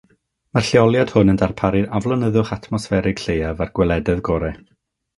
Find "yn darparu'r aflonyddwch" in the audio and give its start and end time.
1.33-2.51